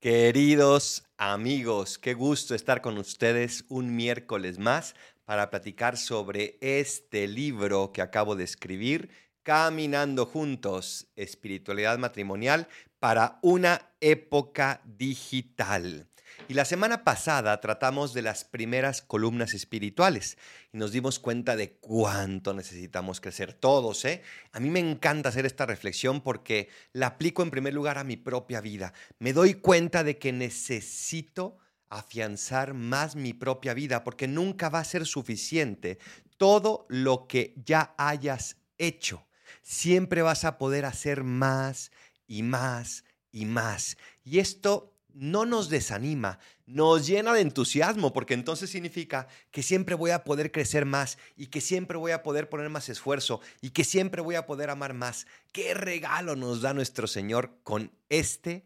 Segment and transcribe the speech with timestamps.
[0.00, 4.94] Queridos amigos, qué gusto estar con ustedes un miércoles más
[5.24, 9.10] para platicar sobre este libro que acabo de escribir,
[9.42, 12.68] Caminando Juntos, Espiritualidad Matrimonial
[13.00, 16.06] para una época digital.
[16.48, 20.38] Y la semana pasada tratamos de las primeras columnas espirituales
[20.72, 24.04] y nos dimos cuenta de cuánto necesitamos crecer todos.
[24.04, 24.22] ¿eh?
[24.52, 28.16] A mí me encanta hacer esta reflexión porque la aplico en primer lugar a mi
[28.16, 28.92] propia vida.
[29.18, 31.58] Me doy cuenta de que necesito
[31.90, 35.98] afianzar más mi propia vida porque nunca va a ser suficiente
[36.36, 39.26] todo lo que ya hayas hecho.
[39.62, 41.90] Siempre vas a poder hacer más
[42.26, 43.96] y más y más.
[44.24, 50.12] Y esto no nos desanima, nos llena de entusiasmo, porque entonces significa que siempre voy
[50.12, 53.82] a poder crecer más y que siempre voy a poder poner más esfuerzo y que
[53.82, 55.26] siempre voy a poder amar más.
[55.50, 58.62] ¿Qué regalo nos da nuestro Señor con esta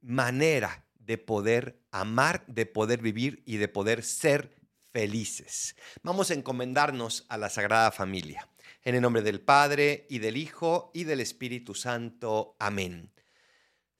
[0.00, 4.56] manera de poder amar, de poder vivir y de poder ser
[4.92, 5.76] felices?
[6.02, 8.48] Vamos a encomendarnos a la Sagrada Familia.
[8.82, 12.56] En el nombre del Padre y del Hijo y del Espíritu Santo.
[12.58, 13.12] Amén.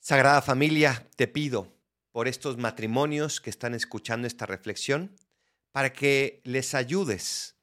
[0.04, 1.72] Sagrada Familia, te pido
[2.10, 5.14] por estos matrimonios que están escuchando esta reflexión,
[5.70, 7.54] para que les ayudes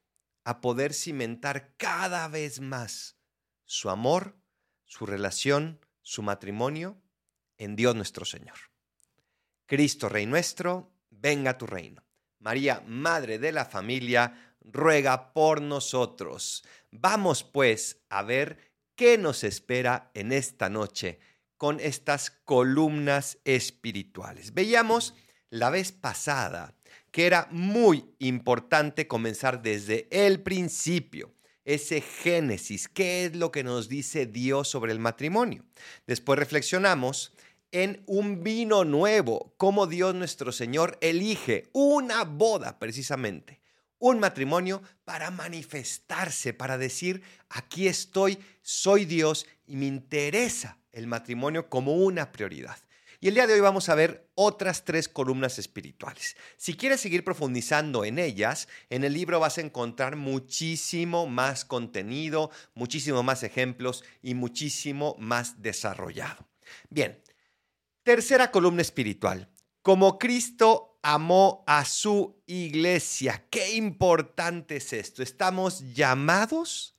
[0.46, 3.18] a poder cimentar cada vez más
[3.66, 4.38] su amor,
[4.86, 7.02] su relación, su matrimonio
[7.58, 8.56] en Dios nuestro Señor.
[9.66, 12.06] Cristo Rey nuestro, venga tu reino.
[12.40, 16.64] María, Madre de la familia, ruega por nosotros.
[16.90, 21.20] Vamos pues a ver qué nos espera en esta noche
[21.60, 24.54] con estas columnas espirituales.
[24.54, 25.14] Veíamos
[25.50, 26.74] la vez pasada
[27.12, 31.34] que era muy importante comenzar desde el principio,
[31.66, 35.66] ese génesis, qué es lo que nos dice Dios sobre el matrimonio.
[36.08, 37.34] Después reflexionamos
[37.72, 43.59] en un vino nuevo, cómo Dios nuestro Señor elige una boda precisamente,
[44.00, 51.70] un matrimonio para manifestarse, para decir, aquí estoy, soy Dios y me interesa el matrimonio
[51.70, 52.78] como una prioridad.
[53.22, 56.38] Y el día de hoy vamos a ver otras tres columnas espirituales.
[56.56, 62.50] Si quieres seguir profundizando en ellas, en el libro vas a encontrar muchísimo más contenido,
[62.76, 66.48] muchísimo más ejemplos y muchísimo más desarrollado.
[66.90, 67.22] Bien,
[68.04, 69.50] tercera columna espiritual.
[69.82, 73.46] Como Cristo amó a su iglesia.
[73.50, 75.24] Qué importante es esto.
[75.24, 76.96] Estamos llamados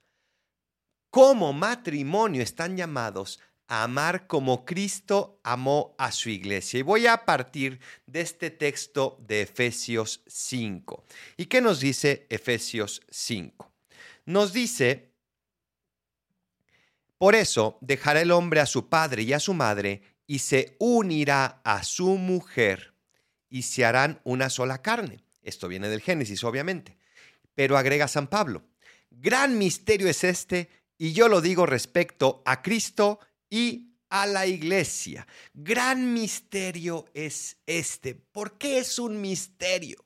[1.11, 3.41] como matrimonio, están llamados
[3.71, 6.81] amar como Cristo amó a su iglesia.
[6.81, 11.05] Y voy a partir de este texto de Efesios 5.
[11.37, 13.71] ¿Y qué nos dice Efesios 5?
[14.27, 15.12] Nos dice,
[17.16, 21.60] por eso dejará el hombre a su padre y a su madre y se unirá
[21.65, 22.90] a su mujer
[23.50, 25.22] y se harán una sola carne.
[25.43, 26.97] Esto viene del Génesis, obviamente.
[27.55, 28.65] Pero agrega San Pablo,
[29.11, 33.19] gran misterio es este y yo lo digo respecto a Cristo
[33.50, 35.27] y a la iglesia.
[35.53, 38.15] Gran misterio es este.
[38.15, 40.05] ¿Por qué es un misterio?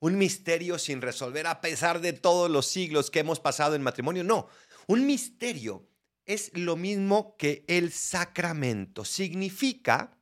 [0.00, 4.22] Un misterio sin resolver a pesar de todos los siglos que hemos pasado en matrimonio.
[4.22, 4.48] No,
[4.86, 5.88] un misterio
[6.26, 9.04] es lo mismo que el sacramento.
[9.04, 10.18] Significa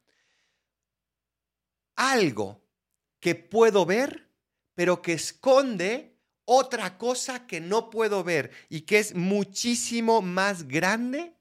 [1.97, 2.62] algo
[3.23, 4.29] que puedo ver,
[4.75, 11.37] pero que esconde otra cosa que no puedo ver y que es muchísimo más grande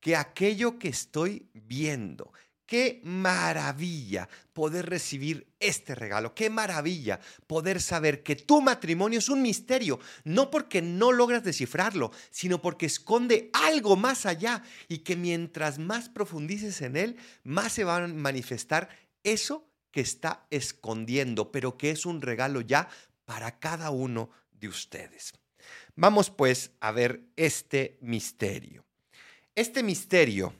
[0.00, 2.32] que aquello que estoy viendo.
[2.64, 6.34] Qué maravilla poder recibir este regalo.
[6.34, 12.10] Qué maravilla poder saber que tu matrimonio es un misterio, no porque no logras descifrarlo,
[12.30, 17.84] sino porque esconde algo más allá y que mientras más profundices en él, más se
[17.84, 18.88] va a manifestar
[19.22, 22.88] eso que está escondiendo, pero que es un regalo ya
[23.24, 25.32] para cada uno de ustedes.
[25.94, 28.84] Vamos pues a ver este misterio.
[29.54, 30.54] Este misterio,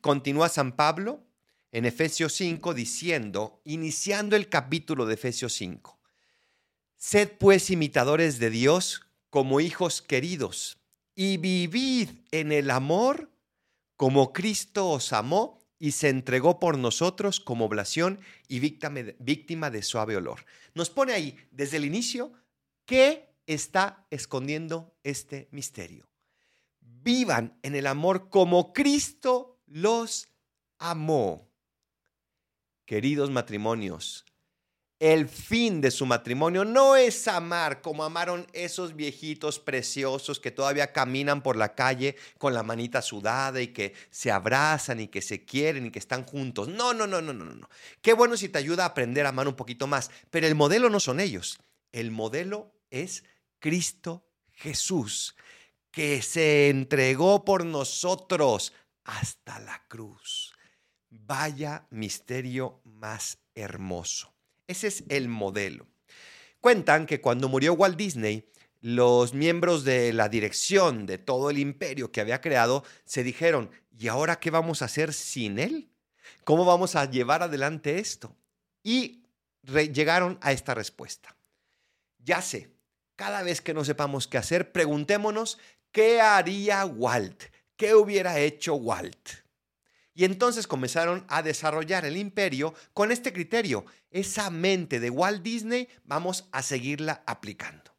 [0.00, 1.22] continúa San Pablo
[1.70, 5.98] en Efesios 5 diciendo, iniciando el capítulo de Efesios 5,
[6.96, 10.78] Sed pues imitadores de Dios como hijos queridos
[11.14, 13.30] y vivid en el amor
[13.96, 20.16] como Cristo os amó y se entregó por nosotros como oblación y víctima de suave
[20.16, 20.44] olor.
[20.74, 22.32] Nos pone ahí desde el inicio
[22.84, 26.08] qué está escondiendo este misterio
[27.08, 30.28] vivan en el amor como Cristo los
[30.78, 31.48] amó.
[32.84, 34.24] Queridos matrimonios,
[35.00, 40.92] el fin de su matrimonio no es amar como amaron esos viejitos preciosos que todavía
[40.92, 45.44] caminan por la calle con la manita sudada y que se abrazan y que se
[45.44, 46.66] quieren y que están juntos.
[46.66, 47.68] No, no, no, no, no, no.
[48.02, 50.90] Qué bueno si te ayuda a aprender a amar un poquito más, pero el modelo
[50.90, 51.60] no son ellos.
[51.92, 53.24] El modelo es
[53.60, 55.36] Cristo Jesús,
[55.92, 58.72] que se entregó por nosotros
[59.04, 60.52] hasta la cruz.
[61.08, 64.37] Vaya misterio más hermoso.
[64.68, 65.86] Ese es el modelo.
[66.60, 68.48] Cuentan que cuando murió Walt Disney,
[68.80, 74.08] los miembros de la dirección de todo el imperio que había creado se dijeron, ¿y
[74.08, 75.90] ahora qué vamos a hacer sin él?
[76.44, 78.36] ¿Cómo vamos a llevar adelante esto?
[78.82, 79.24] Y
[79.64, 81.34] llegaron a esta respuesta.
[82.18, 82.70] Ya sé,
[83.16, 85.58] cada vez que no sepamos qué hacer, preguntémonos,
[85.90, 87.44] ¿qué haría Walt?
[87.76, 89.47] ¿Qué hubiera hecho Walt?
[90.18, 93.86] Y entonces comenzaron a desarrollar el imperio con este criterio.
[94.10, 97.94] Esa mente de Walt Disney vamos a seguirla aplicando.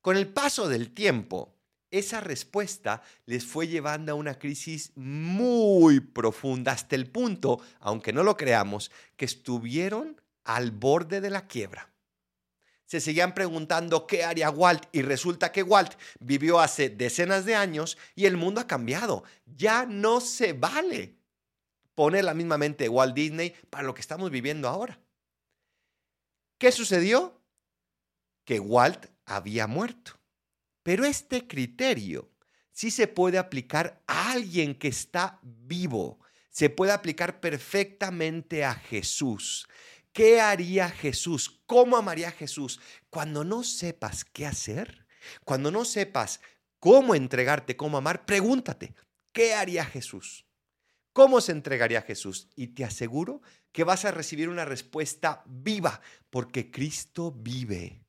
[0.00, 1.58] Con el paso del tiempo,
[1.90, 8.22] esa respuesta les fue llevando a una crisis muy profunda hasta el punto, aunque no
[8.22, 11.92] lo creamos, que estuvieron al borde de la quiebra.
[12.84, 17.98] Se seguían preguntando qué haría Walt y resulta que Walt vivió hace decenas de años
[18.14, 19.24] y el mundo ha cambiado.
[19.44, 21.23] Ya no se vale
[21.94, 24.98] poner la misma mente de Walt Disney para lo que estamos viviendo ahora.
[26.58, 27.40] ¿Qué sucedió?
[28.44, 30.18] Que Walt había muerto.
[30.82, 32.30] Pero este criterio
[32.70, 36.20] sí se puede aplicar a alguien que está vivo.
[36.50, 39.66] Se puede aplicar perfectamente a Jesús.
[40.12, 41.60] ¿Qué haría Jesús?
[41.66, 42.80] ¿Cómo amaría Jesús?
[43.10, 45.06] Cuando no sepas qué hacer,
[45.44, 46.40] cuando no sepas
[46.78, 48.94] cómo entregarte, cómo amar, pregúntate,
[49.32, 50.46] ¿qué haría Jesús?
[51.14, 52.48] ¿Cómo se entregaría Jesús?
[52.56, 53.40] Y te aseguro
[53.70, 58.04] que vas a recibir una respuesta viva, porque Cristo vive.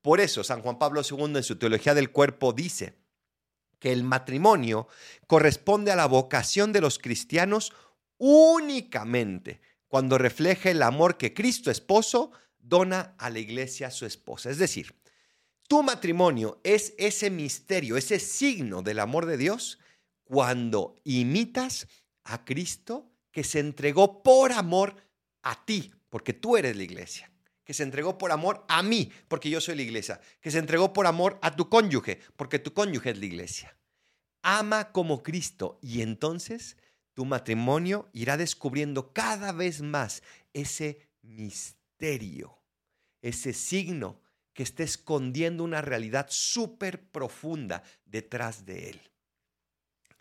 [0.00, 2.94] Por eso San Juan Pablo II en su Teología del Cuerpo dice
[3.78, 4.88] que el matrimonio
[5.26, 7.74] corresponde a la vocación de los cristianos
[8.16, 14.48] únicamente cuando refleja el amor que Cristo esposo dona a la iglesia a su esposa.
[14.48, 14.94] Es decir,
[15.68, 19.78] tu matrimonio es ese misterio, ese signo del amor de Dios
[20.24, 21.86] cuando imitas
[22.28, 24.96] a Cristo que se entregó por amor
[25.42, 27.30] a ti, porque tú eres la iglesia.
[27.64, 30.20] Que se entregó por amor a mí, porque yo soy la iglesia.
[30.40, 33.76] Que se entregó por amor a tu cónyuge, porque tu cónyuge es la iglesia.
[34.42, 36.76] Ama como Cristo y entonces
[37.14, 40.22] tu matrimonio irá descubriendo cada vez más
[40.52, 42.58] ese misterio,
[43.20, 44.20] ese signo
[44.52, 49.00] que está escondiendo una realidad súper profunda detrás de él.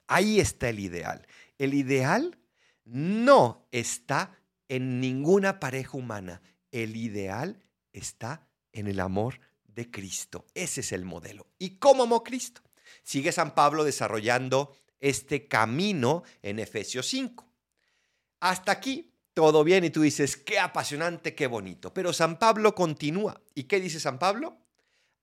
[0.08, 1.28] Ahí está el ideal.
[1.58, 2.38] El ideal
[2.86, 4.38] no está
[4.70, 6.42] en ninguna pareja humana.
[6.72, 7.62] El ideal
[7.94, 10.46] está en el amor de Cristo.
[10.54, 11.48] Ese es el modelo.
[11.60, 12.62] ¿Y cómo amó Cristo?
[13.04, 17.46] Sigue San Pablo desarrollando este camino en Efesios 5.
[18.40, 21.94] Hasta aquí todo bien y tú dices, qué apasionante, qué bonito.
[21.94, 23.40] Pero San Pablo continúa.
[23.54, 24.58] ¿Y qué dice San Pablo?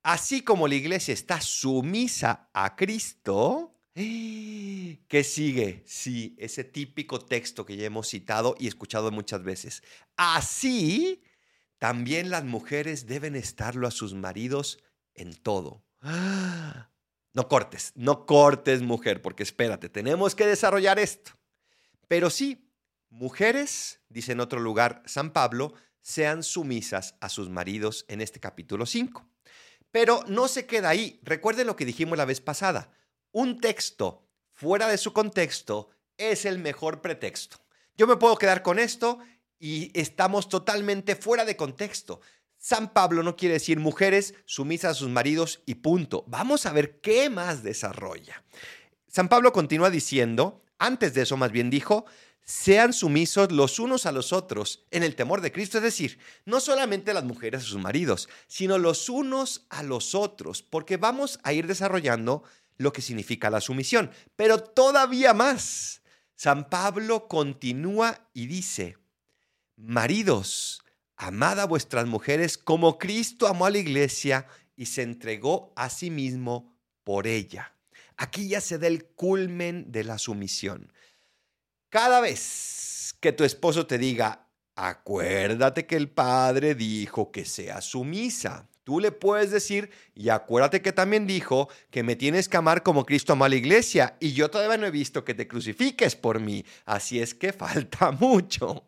[0.04, 3.74] Así como la iglesia está sumisa a Cristo,
[5.08, 5.85] ¿Qué sigue?
[5.87, 9.82] Sí, ese típico texto que ya hemos citado y escuchado muchas veces.
[10.17, 11.23] Así,
[11.79, 14.82] también las mujeres deben estarlo a sus maridos
[15.14, 15.85] en todo.
[17.37, 21.32] No cortes, no cortes mujer, porque espérate, tenemos que desarrollar esto.
[22.06, 22.70] Pero sí,
[23.11, 28.86] mujeres, dice en otro lugar San Pablo, sean sumisas a sus maridos en este capítulo
[28.86, 29.29] 5.
[29.91, 31.19] Pero no se queda ahí.
[31.24, 32.93] Recuerden lo que dijimos la vez pasada
[33.34, 34.22] un texto
[34.53, 37.58] fuera de su contexto es el mejor pretexto.
[37.96, 39.19] Yo me puedo quedar con esto
[39.58, 42.20] y estamos totalmente fuera de contexto.
[42.56, 46.24] San Pablo no quiere decir mujeres sumisas a sus maridos y punto.
[46.29, 48.44] Vamos a ver qué más desarrolla.
[49.08, 52.06] San Pablo continúa diciendo, antes de eso más bien dijo,
[52.44, 56.60] sean sumisos los unos a los otros en el temor de Cristo, es decir, no
[56.60, 61.53] solamente las mujeres a sus maridos, sino los unos a los otros, porque vamos a
[61.53, 62.44] ir desarrollando
[62.76, 64.10] lo que significa la sumisión.
[64.36, 66.02] Pero todavía más,
[66.34, 68.98] San Pablo continúa y dice,
[69.76, 70.82] maridos,
[71.16, 76.10] amad a vuestras mujeres como Cristo amó a la iglesia y se entregó a sí
[76.10, 77.74] mismo por ella.
[78.16, 80.93] Aquí ya se da el culmen de la sumisión.
[81.88, 88.69] Cada vez que tu esposo te diga, acuérdate que el Padre dijo que sea sumisa,
[88.84, 93.06] Tú le puedes decir, y acuérdate que también dijo que me tienes que amar como
[93.06, 96.38] Cristo amó a la iglesia, y yo todavía no he visto que te crucifiques por
[96.38, 98.84] mí, así es que falta mucho.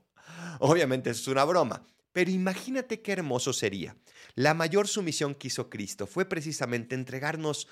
[0.60, 3.96] Obviamente es una broma, Pero imagínate qué hermoso sería.
[4.34, 7.68] La mayor sumisión que hizo Cristo fue precisamente entregarnos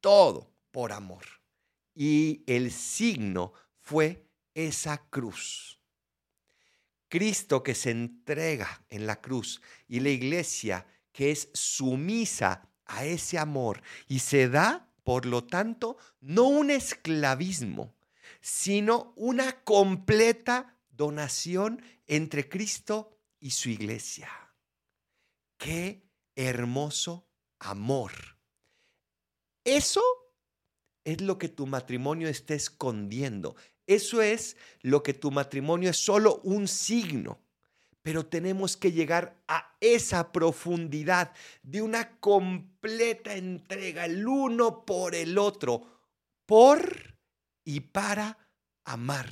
[0.00, 1.24] todo por amor.
[1.94, 5.78] Y el signo fue esa cruz.
[7.08, 13.38] Cristo que se entrega en la cruz y la iglesia que es sumisa a ese
[13.38, 17.96] amor y se da, por lo tanto, no un esclavismo,
[18.42, 24.28] sino una completa donación entre Cristo y su iglesia.
[25.56, 27.26] Qué hermoso
[27.60, 28.12] amor.
[29.64, 30.02] Eso
[31.02, 33.56] es lo que tu matrimonio está escondiendo.
[33.86, 37.40] Eso es lo que tu matrimonio es solo un signo.
[38.06, 41.32] Pero tenemos que llegar a esa profundidad
[41.64, 46.04] de una completa entrega, el uno por el otro,
[46.46, 47.18] por
[47.64, 48.38] y para
[48.84, 49.28] amar.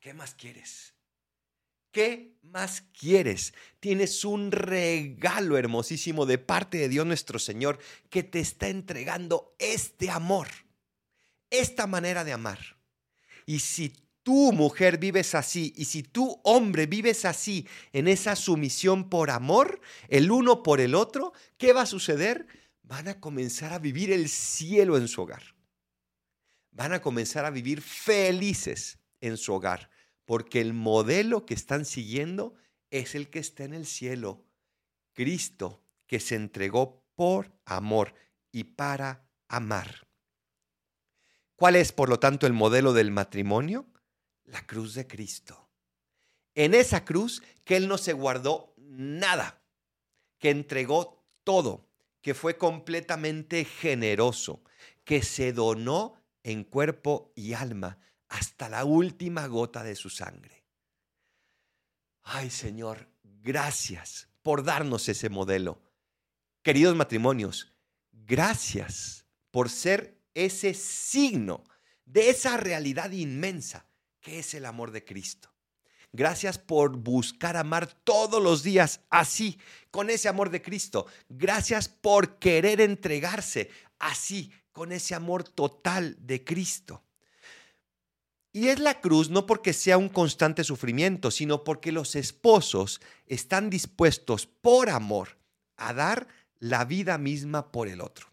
[0.00, 0.92] ¿Qué más quieres?
[1.92, 3.54] ¿Qué más quieres?
[3.78, 7.78] Tienes un regalo hermosísimo de parte de Dios nuestro Señor
[8.08, 10.48] que te está entregando este amor,
[11.48, 12.58] esta manera de amar.
[13.46, 19.08] Y si tú, mujer, vives así, y si tú, hombre, vives así, en esa sumisión
[19.08, 22.46] por amor, el uno por el otro, ¿qué va a suceder?
[22.82, 25.42] Van a comenzar a vivir el cielo en su hogar.
[26.72, 29.90] Van a comenzar a vivir felices en su hogar
[30.30, 32.54] porque el modelo que están siguiendo
[32.92, 34.44] es el que está en el cielo.
[35.12, 38.14] Cristo que se entregó por amor
[38.52, 40.06] y para amar.
[41.56, 43.88] ¿Cuál es, por lo tanto, el modelo del matrimonio?
[44.50, 45.70] La cruz de Cristo.
[46.56, 49.62] En esa cruz que Él no se guardó nada,
[50.38, 51.88] que entregó todo,
[52.20, 54.64] que fue completamente generoso,
[55.04, 60.64] que se donó en cuerpo y alma hasta la última gota de su sangre.
[62.22, 65.80] Ay Señor, gracias por darnos ese modelo.
[66.62, 67.72] Queridos matrimonios,
[68.10, 71.62] gracias por ser ese signo
[72.04, 73.89] de esa realidad inmensa
[74.20, 75.50] que es el amor de Cristo.
[76.12, 79.58] Gracias por buscar amar todos los días así,
[79.90, 81.06] con ese amor de Cristo.
[81.28, 87.04] Gracias por querer entregarse así, con ese amor total de Cristo.
[88.52, 93.70] Y es la cruz no porque sea un constante sufrimiento, sino porque los esposos están
[93.70, 95.38] dispuestos por amor
[95.76, 96.26] a dar
[96.58, 98.26] la vida misma por el otro.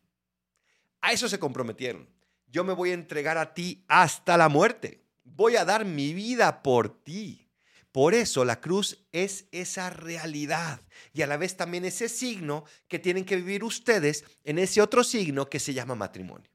[1.01, 2.09] A eso se comprometieron.
[2.47, 5.06] Yo me voy a entregar a ti hasta la muerte.
[5.37, 7.47] Voy a dar mi vida por ti.
[7.91, 10.81] Por eso la cruz es esa realidad
[11.13, 15.03] y a la vez también ese signo que tienen que vivir ustedes en ese otro
[15.03, 16.49] signo que se llama matrimonio.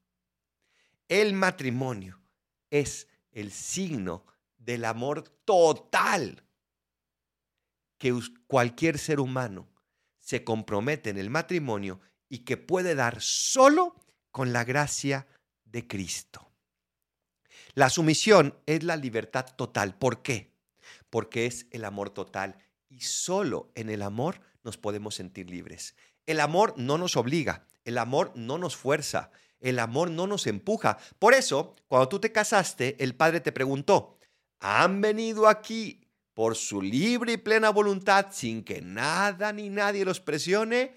[1.06, 2.20] El matrimonio
[2.70, 4.26] es el signo
[4.58, 6.42] del amor total
[7.98, 8.12] que
[8.48, 9.68] cualquier ser humano
[10.18, 13.94] se compromete en el matrimonio y que puede dar solo
[14.32, 15.28] con la gracia
[15.64, 16.51] de Cristo.
[17.74, 19.94] La sumisión es la libertad total.
[19.96, 20.52] ¿Por qué?
[21.08, 22.58] Porque es el amor total
[22.90, 25.96] y solo en el amor nos podemos sentir libres.
[26.26, 30.98] El amor no nos obliga, el amor no nos fuerza, el amor no nos empuja.
[31.18, 34.18] Por eso, cuando tú te casaste, el padre te preguntó,
[34.60, 40.20] ¿han venido aquí por su libre y plena voluntad sin que nada ni nadie los
[40.20, 40.94] presione?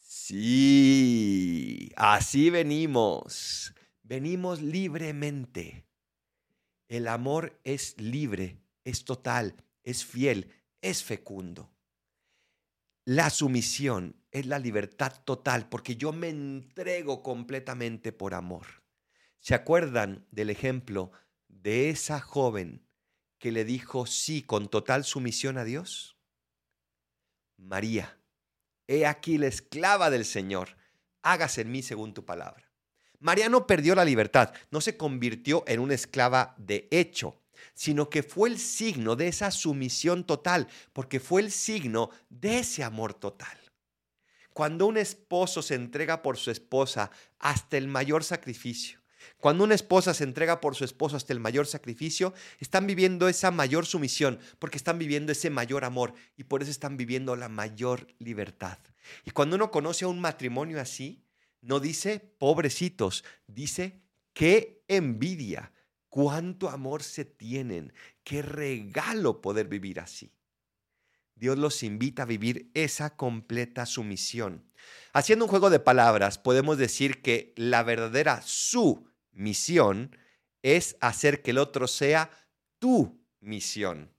[0.00, 3.72] Sí, así venimos.
[4.02, 5.89] Venimos libremente.
[6.90, 9.54] El amor es libre, es total,
[9.84, 11.72] es fiel, es fecundo.
[13.04, 18.66] La sumisión es la libertad total porque yo me entrego completamente por amor.
[19.38, 21.12] ¿Se acuerdan del ejemplo
[21.46, 22.84] de esa joven
[23.38, 26.18] que le dijo sí con total sumisión a Dios?
[27.56, 28.18] María,
[28.88, 30.76] he aquí la esclava del Señor,
[31.22, 32.69] hágase en mí según tu palabra.
[33.20, 37.40] María no perdió la libertad, no se convirtió en una esclava de hecho,
[37.74, 42.82] sino que fue el signo de esa sumisión total, porque fue el signo de ese
[42.82, 43.58] amor total.
[44.52, 49.00] Cuando un esposo se entrega por su esposa hasta el mayor sacrificio,
[49.38, 53.50] cuando una esposa se entrega por su esposo hasta el mayor sacrificio, están viviendo esa
[53.50, 58.06] mayor sumisión, porque están viviendo ese mayor amor y por eso están viviendo la mayor
[58.18, 58.78] libertad.
[59.24, 61.22] Y cuando uno conoce a un matrimonio así,
[61.60, 64.02] no dice pobrecitos, dice
[64.32, 65.72] qué envidia,
[66.08, 67.92] cuánto amor se tienen,
[68.24, 70.32] qué regalo poder vivir así.
[71.34, 74.70] Dios los invita a vivir esa completa sumisión.
[75.14, 80.16] Haciendo un juego de palabras, podemos decir que la verdadera su misión
[80.62, 82.30] es hacer que el otro sea
[82.78, 84.12] tu misión.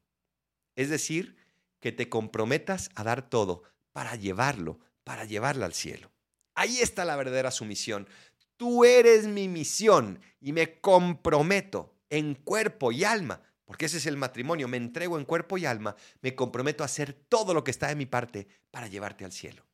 [0.76, 1.38] Es decir,
[1.80, 6.11] que te comprometas a dar todo para llevarlo, para llevarla al cielo.
[6.56, 8.08] Ahí está la verdadera sumisión.
[8.58, 14.18] Tú eres mi misión y me comprometo en cuerpo y alma, porque ese es el
[14.18, 17.88] matrimonio, me entrego en cuerpo y alma, me comprometo a hacer todo lo que está
[17.88, 19.66] de mi parte para llevarte al cielo.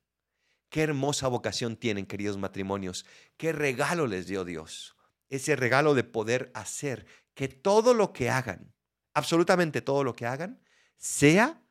[0.69, 3.05] Qué hermosa vocación tienen, queridos matrimonios.
[3.37, 4.95] Qué regalo les dio Dios.
[5.29, 8.73] Ese regalo de poder hacer que todo lo que hagan,
[9.13, 10.61] absolutamente todo lo que hagan,
[10.97, 11.63] sea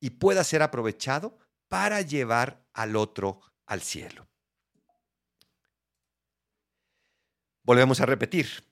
[0.00, 4.28] y pueda ser aprovechado para llevar al otro al cielo.
[7.62, 8.64] Volvemos a repetir.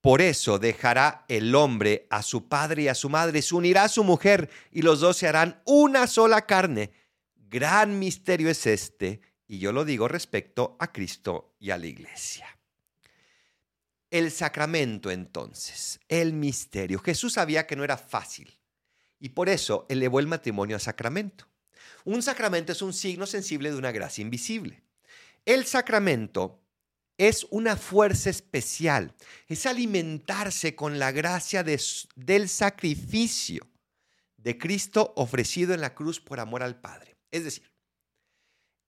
[0.00, 3.88] Por eso dejará el hombre a su padre y a su madre, se unirá a
[3.88, 6.90] su mujer y los dos se harán una sola carne.
[7.36, 12.46] Gran misterio es este, y yo lo digo respecto a Cristo y a la iglesia.
[14.10, 16.98] El sacramento entonces, el misterio.
[16.98, 18.58] Jesús sabía que no era fácil
[19.20, 21.46] y por eso elevó el matrimonio a sacramento.
[22.06, 24.80] Un sacramento es un signo sensible de una gracia invisible.
[25.44, 26.62] El sacramento
[27.18, 29.12] es una fuerza especial,
[29.48, 33.66] es alimentarse con la gracia del sacrificio
[34.36, 37.16] de Cristo ofrecido en la cruz por amor al Padre.
[37.32, 37.68] Es decir,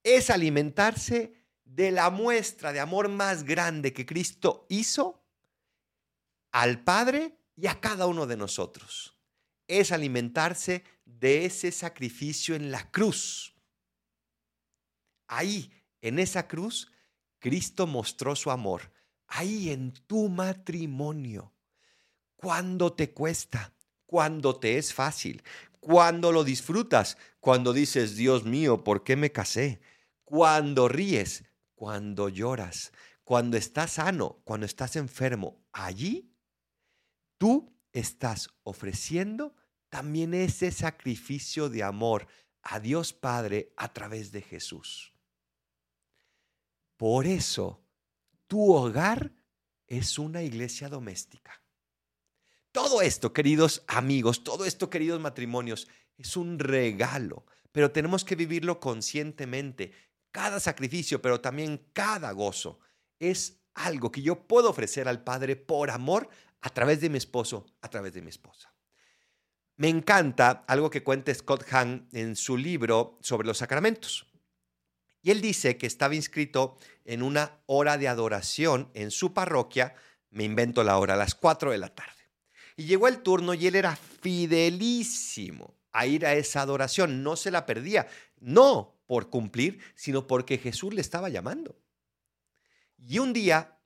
[0.04, 1.32] es alimentarse
[1.64, 5.24] de la muestra de amor más grande que Cristo hizo
[6.52, 9.18] al Padre y a cada uno de nosotros.
[9.66, 13.54] Es alimentarse de ese sacrificio en la cruz.
[15.26, 16.92] Ahí, en esa cruz,
[17.38, 18.92] Cristo mostró su amor.
[19.26, 21.52] Ahí en tu matrimonio.
[22.36, 23.74] Cuando te cuesta,
[24.06, 25.42] cuando te es fácil,
[25.80, 29.80] cuando lo disfrutas, cuando dices, Dios mío, ¿por qué me casé?
[30.24, 32.92] Cuando ríes, cuando lloras,
[33.24, 36.32] cuando estás sano, cuando estás enfermo, allí
[37.38, 39.54] tú estás ofreciendo
[39.88, 42.26] también ese sacrificio de amor
[42.62, 45.12] a Dios Padre a través de Jesús.
[46.96, 47.80] Por eso,
[48.46, 49.32] tu hogar
[49.86, 51.62] es una iglesia doméstica.
[52.72, 58.80] Todo esto, queridos amigos, todo esto, queridos matrimonios, es un regalo, pero tenemos que vivirlo
[58.80, 59.92] conscientemente
[60.30, 62.80] cada sacrificio, pero también cada gozo,
[63.18, 66.28] es algo que yo puedo ofrecer al Padre por amor
[66.60, 68.72] a través de mi esposo, a través de mi esposa.
[69.78, 74.26] Me encanta algo que cuenta Scott Hahn en su libro sobre los sacramentos.
[75.22, 79.94] Y él dice que estaba inscrito en una hora de adoración en su parroquia,
[80.30, 82.10] me invento la hora, a las 4 de la tarde.
[82.76, 87.52] Y llegó el turno y él era fidelísimo a ir a esa adoración, no se
[87.52, 88.08] la perdía.
[88.40, 91.78] No, por cumplir, sino porque Jesús le estaba llamando.
[92.98, 93.77] Y un día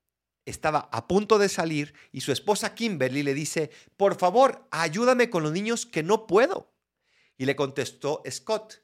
[0.45, 5.43] estaba a punto de salir y su esposa Kimberly le dice, por favor, ayúdame con
[5.43, 6.73] los niños que no puedo.
[7.37, 8.83] Y le contestó Scott,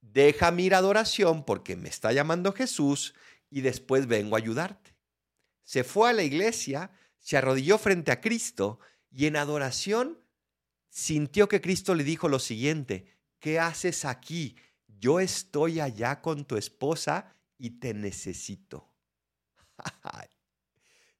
[0.00, 3.14] deja mi adoración porque me está llamando Jesús
[3.50, 4.94] y después vengo a ayudarte.
[5.62, 10.18] Se fue a la iglesia, se arrodilló frente a Cristo y en adoración
[10.90, 13.06] sintió que Cristo le dijo lo siguiente,
[13.38, 14.56] ¿qué haces aquí?
[15.04, 18.88] yo estoy allá con tu esposa y te necesito.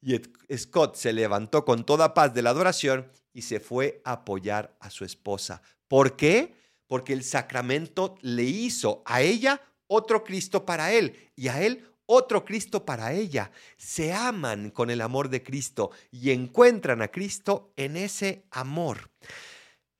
[0.04, 0.20] y
[0.56, 4.90] Scott se levantó con toda paz de la adoración y se fue a apoyar a
[4.90, 5.62] su esposa.
[5.88, 6.54] ¿Por qué?
[6.86, 12.44] Porque el sacramento le hizo a ella otro Cristo para él y a él otro
[12.44, 13.50] Cristo para ella.
[13.78, 19.10] Se aman con el amor de Cristo y encuentran a Cristo en ese amor.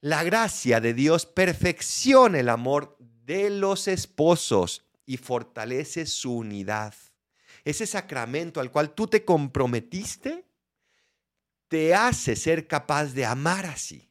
[0.02, 6.94] La gracia de Dios perfecciona el amor de los esposos y fortalece su unidad.
[7.64, 10.44] Ese sacramento al cual tú te comprometiste
[11.68, 14.10] te hace ser capaz de amar así.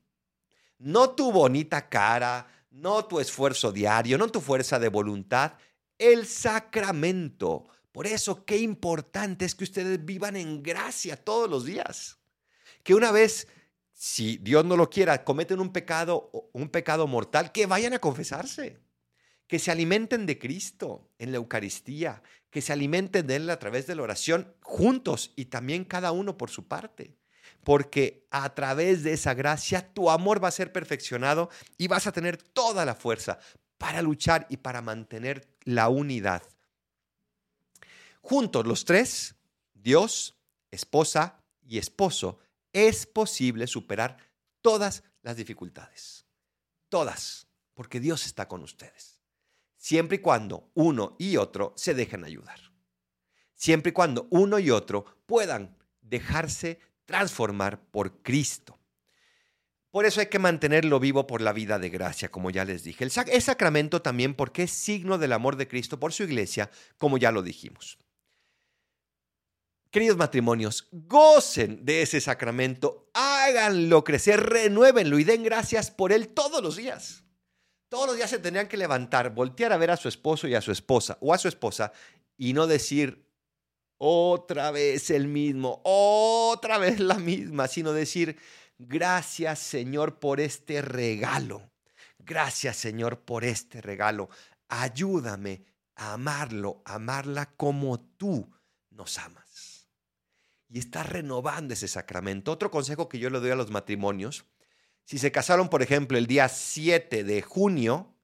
[0.80, 5.54] No tu bonita cara, no tu esfuerzo diario, no tu fuerza de voluntad,
[5.98, 7.66] el sacramento.
[7.92, 12.18] Por eso qué importante es que ustedes vivan en gracia todos los días.
[12.82, 13.48] Que una vez,
[13.94, 18.84] si Dios no lo quiera, cometen un pecado, un pecado mortal, que vayan a confesarse
[19.48, 23.88] que se alimenten de Cristo en la Eucaristía, que se alimenten de Él a través
[23.88, 27.18] de la oración juntos y también cada uno por su parte.
[27.64, 32.12] Porque a través de esa gracia tu amor va a ser perfeccionado y vas a
[32.12, 33.40] tener toda la fuerza
[33.80, 36.44] para luchar y para mantener la unidad.
[38.22, 39.34] Juntos los tres,
[39.74, 40.38] Dios,
[40.70, 42.38] esposa y esposo,
[42.72, 44.18] es posible superar
[44.62, 46.28] todas las dificultades.
[46.88, 49.13] Todas, porque Dios está con ustedes
[49.84, 52.58] siempre y cuando uno y otro se dejen ayudar.
[53.54, 58.80] Siempre y cuando uno y otro puedan dejarse transformar por Cristo.
[59.92, 63.04] Por eso hay que mantenerlo vivo por la vida de gracia, como ya les dije.
[63.04, 67.18] El es sacramento también porque es signo del amor de Cristo por su iglesia, como
[67.18, 67.98] ya lo dijimos.
[69.92, 76.64] Queridos matrimonios, gocen de ese sacramento, háganlo crecer, renuévenlo y den gracias por él todos
[76.64, 77.23] los días.
[77.94, 80.62] Todos los días se tendrían que levantar, voltear a ver a su esposo y a
[80.62, 81.94] su esposa o a su esposa
[82.36, 83.24] y no decir
[84.00, 88.40] otra vez el mismo, otra vez la misma, sino decir,
[88.80, 91.70] gracias Señor por este regalo.
[92.18, 94.28] Gracias Señor por este regalo.
[94.70, 98.52] Ayúdame a amarlo, a amarla como tú
[98.90, 99.88] nos amas.
[100.68, 102.52] Y está renovando ese sacramento.
[102.52, 104.48] Otro consejo que yo le doy a los matrimonios,
[105.06, 108.16] si se casaron, por ejemplo, el día 7 de junio,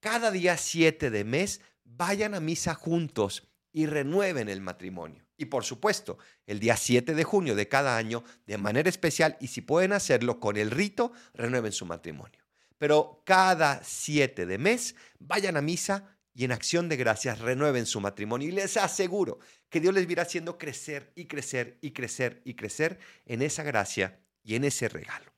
[0.00, 5.26] cada día 7 de mes, vayan a misa juntos y renueven el matrimonio.
[5.36, 9.48] Y por supuesto, el día 7 de junio de cada año, de manera especial, y
[9.48, 12.40] si pueden hacerlo con el rito, renueven su matrimonio.
[12.78, 18.00] Pero cada 7 de mes, vayan a misa y en acción de gracias renueven su
[18.00, 18.48] matrimonio.
[18.48, 22.98] Y les aseguro que Dios les irá haciendo crecer y crecer y crecer y crecer
[23.26, 25.33] en esa gracia y en ese regalo.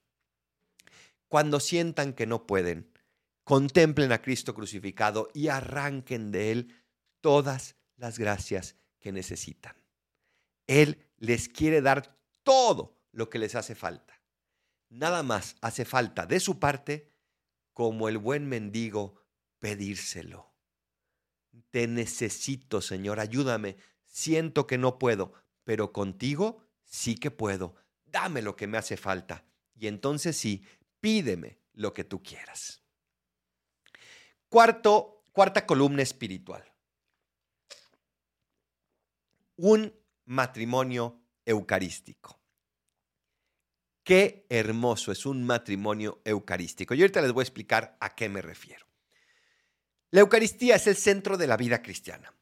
[1.28, 2.92] Cuando sientan que no pueden,
[3.44, 6.74] contemplen a Cristo crucificado y arranquen de Él
[7.20, 9.76] todas las gracias que necesitan.
[10.66, 14.20] Él les quiere dar todo lo que les hace falta.
[14.88, 17.12] Nada más hace falta de su parte,
[17.72, 19.20] como el buen mendigo,
[19.58, 20.52] pedírselo.
[21.70, 23.76] Te necesito, Señor, ayúdame.
[24.04, 25.32] Siento que no puedo,
[25.64, 27.74] pero contigo sí que puedo.
[28.04, 29.44] Dame lo que me hace falta.
[29.74, 30.64] Y entonces sí,
[31.00, 32.82] pídeme lo que tú quieras.
[34.48, 36.76] Cuarto, cuarta columna espiritual
[39.56, 39.92] un
[40.26, 42.40] matrimonio eucarístico.
[44.02, 46.94] Qué hermoso es un matrimonio eucarístico.
[46.94, 48.86] Y ahorita les voy a explicar a qué me refiero.
[50.10, 52.32] La Eucaristía es el centro de la vida cristiana.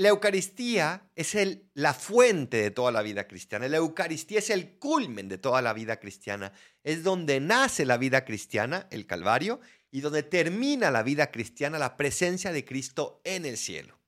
[0.00, 1.36] La Eucaristía es
[1.74, 3.68] la fuente de toda la vida cristiana.
[3.68, 6.54] La Eucaristía es el culmen de toda la vida cristiana.
[6.82, 9.60] Es donde nace la vida cristiana, el Calvario,
[9.90, 14.00] y donde termina la vida cristiana, la presencia de Cristo en el cielo.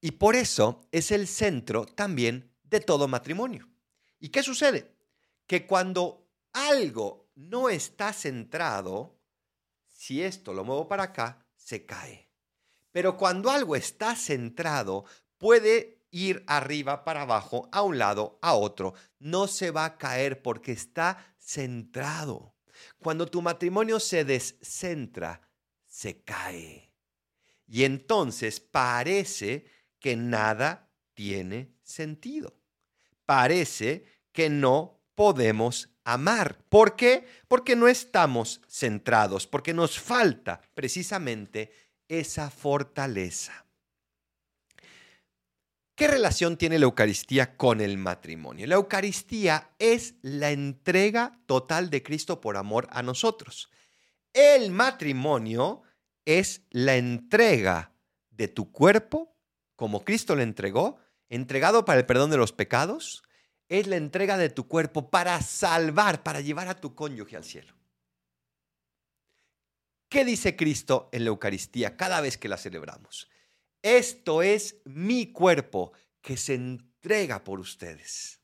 [0.00, 3.68] Y por eso es el centro también de todo matrimonio.
[4.18, 4.94] ¿Y qué sucede?
[5.46, 9.20] Que cuando algo no está centrado,
[9.88, 12.29] si esto lo muevo para acá, se cae.
[12.92, 15.04] Pero cuando algo está centrado,
[15.38, 18.94] puede ir arriba, para abajo, a un lado, a otro.
[19.18, 22.54] No se va a caer porque está centrado.
[22.98, 25.40] Cuando tu matrimonio se descentra,
[25.86, 26.92] se cae.
[27.66, 29.64] Y entonces parece
[29.98, 32.58] que nada tiene sentido.
[33.24, 36.64] Parece que no podemos amar.
[36.68, 37.26] ¿Por qué?
[37.46, 41.72] Porque no estamos centrados, porque nos falta precisamente
[42.10, 43.64] esa fortaleza.
[45.94, 48.66] ¿Qué relación tiene la Eucaristía con el matrimonio?
[48.66, 53.70] La Eucaristía es la entrega total de Cristo por amor a nosotros.
[54.32, 55.82] El matrimonio
[56.24, 57.92] es la entrega
[58.30, 59.30] de tu cuerpo
[59.80, 60.98] como Cristo le entregó,
[61.30, 63.22] entregado para el perdón de los pecados,
[63.70, 67.72] es la entrega de tu cuerpo para salvar, para llevar a tu cónyuge al cielo.
[70.10, 73.28] ¿Qué dice Cristo en la Eucaristía cada vez que la celebramos?
[73.80, 78.40] Esto es mi cuerpo que se entrega por ustedes.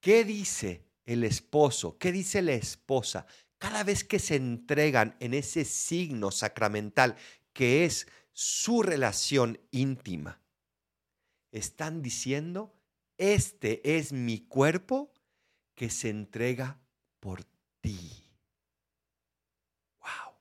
[0.00, 1.96] ¿Qué dice el esposo?
[1.96, 3.26] ¿Qué dice la esposa?
[3.56, 7.16] Cada vez que se entregan en ese signo sacramental
[7.54, 10.42] que es su relación íntima.
[11.52, 12.76] Están diciendo,
[13.16, 15.10] este es mi cuerpo
[15.74, 16.78] que se entrega
[17.18, 17.44] por
[17.80, 17.98] ti.
[20.00, 20.34] ¡Wow!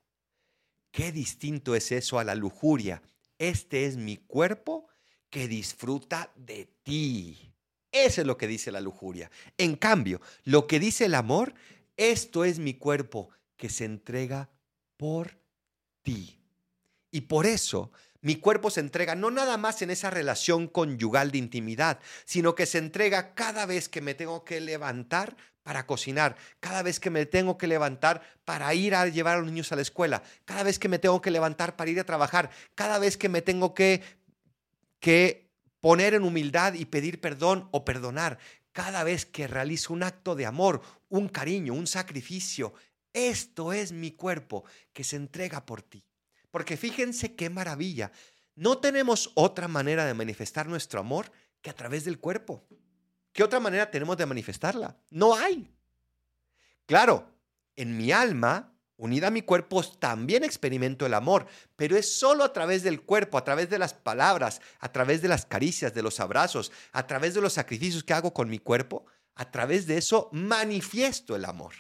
[0.96, 3.02] Qué distinto es eso a la lujuria.
[3.38, 4.88] Este es mi cuerpo
[5.30, 7.52] que disfruta de ti.
[7.92, 9.30] Eso es lo que dice la lujuria.
[9.58, 11.54] En cambio, lo que dice el amor,
[11.98, 13.28] esto es mi cuerpo
[13.58, 14.50] que se entrega
[14.96, 15.38] por
[16.02, 16.40] ti.
[17.12, 17.92] Y por eso
[18.26, 22.66] mi cuerpo se entrega no nada más en esa relación conyugal de intimidad, sino que
[22.66, 27.28] se entrega cada vez que me tengo que levantar para cocinar, cada vez que me
[27.28, 30.80] tengo que levantar para ir a llevar a los niños a la escuela, cada vez
[30.80, 34.02] que me tengo que levantar para ir a trabajar, cada vez que me tengo que,
[35.00, 38.40] que poner en humildad y pedir perdón o perdonar,
[38.72, 42.74] cada vez que realizo un acto de amor, un cariño, un sacrificio.
[43.14, 46.04] Esto es mi cuerpo que se entrega por ti.
[46.56, 48.14] Porque fíjense qué maravilla.
[48.56, 51.30] No tenemos otra manera de manifestar nuestro amor
[51.62, 52.66] que a través del cuerpo.
[53.34, 54.98] ¿Qué otra manera tenemos de manifestarla?
[55.10, 55.70] No hay.
[56.86, 57.30] Claro,
[57.76, 62.54] En mi alma, unida a mi cuerpo, también experimento el amor, pero es solo a
[62.54, 66.22] través del cuerpo, a través de las palabras, a través de las caricias, de los
[66.22, 70.30] abrazos, a través de los sacrificios que hago con mi cuerpo, a través de eso
[70.32, 71.74] manifiesto el amor.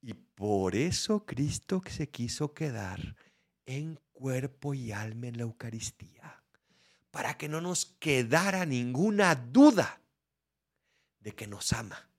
[0.00, 3.16] Y por eso Cristo se quiso quedar
[3.70, 6.42] en cuerpo y alma en la Eucaristía,
[7.12, 10.02] para que no nos quedara ninguna duda
[11.20, 12.10] de que nos ama.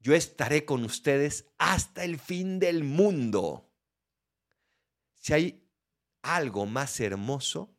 [0.00, 3.70] Yo estaré con ustedes hasta el fin del mundo.
[5.14, 5.68] Si hay
[6.22, 7.72] algo más hermoso,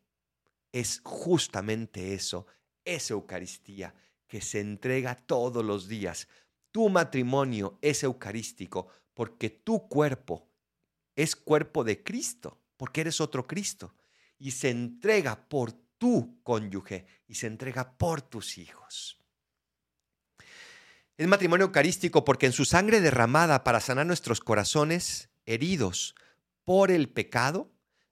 [0.72, 2.46] es justamente eso,
[2.86, 3.94] esa Eucaristía
[4.26, 6.26] que se entrega todos los días.
[6.72, 10.53] Tu matrimonio es eucarístico porque tu cuerpo
[11.16, 13.94] es cuerpo de Cristo, porque eres otro Cristo.
[14.38, 19.18] Y se entrega por tu cónyuge y se entrega por tus hijos.
[21.16, 26.16] Es matrimonio eucarístico porque en su sangre derramada para sanar nuestros corazones heridos
[26.64, 27.70] por el pecado,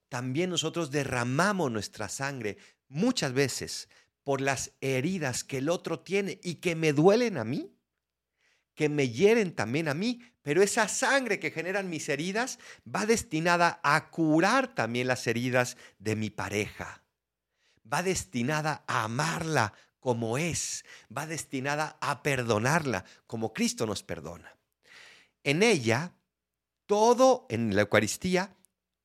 [0.09, 3.89] también nosotros derramamos nuestra sangre muchas veces
[4.23, 7.75] por las heridas que el otro tiene y que me duelen a mí,
[8.75, 13.81] que me hieren también a mí, pero esa sangre que generan mis heridas va destinada
[13.83, 17.03] a curar también las heridas de mi pareja.
[17.91, 20.85] Va destinada a amarla como es,
[21.17, 24.57] va destinada a perdonarla como Cristo nos perdona.
[25.45, 26.15] En ella,
[26.87, 28.57] todo, en la Eucaristía,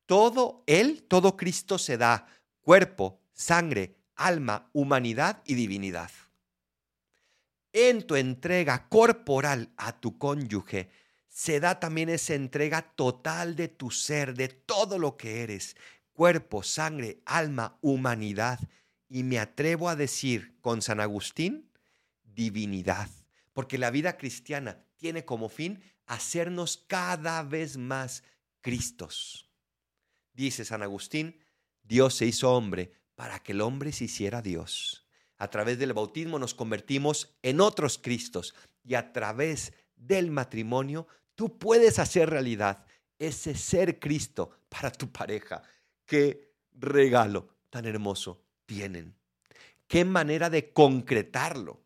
[0.06, 2.26] todo Él, todo Cristo se da,
[2.60, 6.10] cuerpo, sangre, alma, humanidad y divinidad.
[7.72, 10.90] En tu entrega corporal a tu cónyuge,
[11.28, 15.76] se da también esa entrega total de tu ser, de todo lo que eres,
[16.12, 18.58] cuerpo, sangre, alma, humanidad.
[19.08, 21.70] Y me atrevo a decir con San Agustín,
[22.24, 23.08] divinidad,
[23.52, 28.24] porque la vida cristiana tiene como fin hacernos cada vez más
[28.60, 29.48] Cristos.
[30.32, 31.38] Dice San Agustín,
[31.82, 35.07] Dios se hizo hombre para que el hombre se hiciera Dios.
[35.38, 41.58] A través del bautismo nos convertimos en otros Cristos y a través del matrimonio tú
[41.58, 42.84] puedes hacer realidad
[43.18, 45.62] ese ser Cristo para tu pareja.
[46.04, 49.16] Qué regalo tan hermoso tienen.
[49.86, 51.82] Qué manera de concretarlo.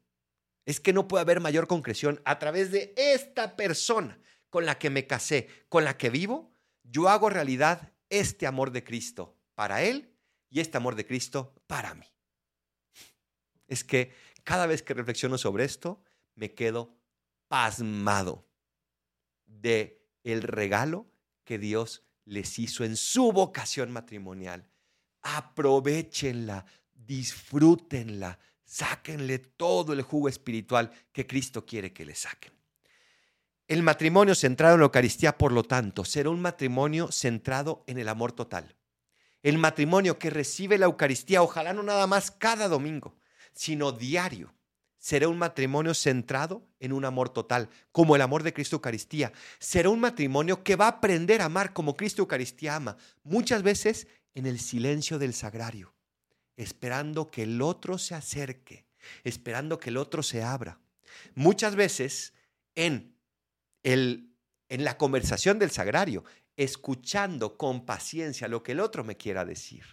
[0.65, 4.91] Es que no puede haber mayor concreción a través de esta persona con la que
[4.91, 6.55] me casé, con la que vivo.
[6.85, 10.15] Yo hago realidad este amor de Cristo para Él
[10.51, 12.07] y este amor de Cristo para mí.
[13.66, 14.12] Es que
[14.44, 16.03] cada vez que reflexiono sobre esto,
[16.35, 16.94] me quedo
[17.48, 18.46] pasmado
[19.46, 21.07] de el regalo
[21.44, 24.68] que Dios les hizo en su vocación matrimonial.
[25.22, 32.53] Aprovechenla, disfrútenla, sáquenle todo el jugo espiritual que Cristo quiere que le saquen.
[33.68, 38.09] El matrimonio centrado en la Eucaristía, por lo tanto, será un matrimonio centrado en el
[38.09, 38.77] amor total
[39.42, 43.16] el matrimonio que recibe la Eucaristía, ojalá no nada más cada domingo,
[43.53, 44.55] sino diario,
[45.03, 49.33] será un matrimonio centrado en un amor total, como el amor de Cristo Eucaristía.
[49.59, 54.07] Será un matrimonio que va a aprender a amar como Cristo Eucaristía ama, muchas veces
[54.35, 55.93] en el silencio del sagrario,
[56.57, 58.87] esperando que el otro se acerque,
[59.25, 60.79] esperando que el otro se abra.
[61.35, 62.33] Muchas veces
[62.77, 63.17] en,
[63.83, 64.37] el,
[64.69, 66.23] en la conversación del sagrario,
[66.57, 69.85] escuchando con paciencia lo que el otro me quiera decir.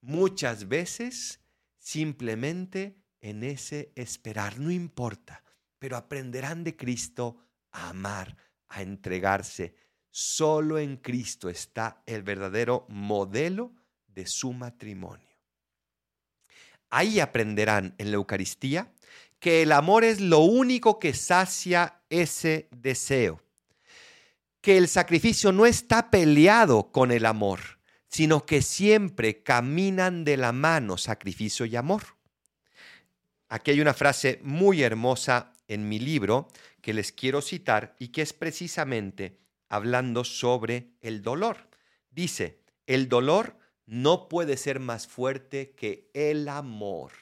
[0.00, 1.41] Muchas veces
[1.82, 5.42] simplemente en ese esperar, no importa,
[5.80, 7.38] pero aprenderán de Cristo
[7.72, 8.36] a amar,
[8.68, 9.74] a entregarse.
[10.08, 13.74] Solo en Cristo está el verdadero modelo
[14.06, 15.36] de su matrimonio.
[16.90, 18.92] Ahí aprenderán en la Eucaristía
[19.40, 23.42] que el amor es lo único que sacia ese deseo
[24.62, 27.80] que el sacrificio no está peleado con el amor,
[28.12, 32.02] sino que siempre caminan de la mano sacrificio y amor.
[33.48, 36.48] Aquí hay una frase muy hermosa en mi libro
[36.82, 39.38] que les quiero citar y que es precisamente
[39.70, 41.70] hablando sobre el dolor.
[42.10, 47.12] Dice, el dolor no puede ser más fuerte que el amor.